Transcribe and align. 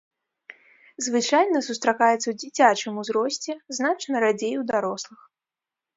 Звычайна 1.07 1.59
сустракаецца 1.67 2.23
ў 2.29 2.35
дзіцячым 2.41 2.93
узросце, 3.03 3.51
значна 3.81 4.15
радзей 4.25 4.55
у 4.63 4.71
дарослых. 4.73 5.21